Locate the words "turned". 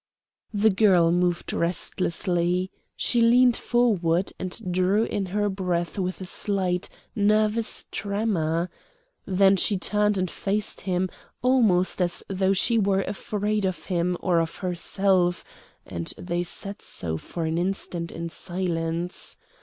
9.77-10.17